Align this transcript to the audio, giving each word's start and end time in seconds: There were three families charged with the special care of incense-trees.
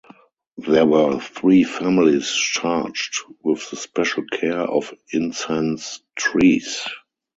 There 0.57 0.87
were 0.87 1.19
three 1.19 1.63
families 1.63 2.27
charged 2.31 3.19
with 3.43 3.69
the 3.69 3.75
special 3.75 4.23
care 4.31 4.61
of 4.61 4.91
incense-trees. 5.13 6.87